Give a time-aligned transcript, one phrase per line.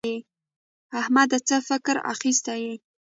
[0.99, 2.73] احمده څه فکر اخيستی يې؟